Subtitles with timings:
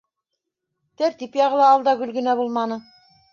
[1.01, 2.81] Тәртип яғы ла ал да гөл генә булманы.